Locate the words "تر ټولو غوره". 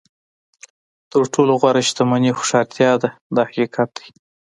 1.11-1.81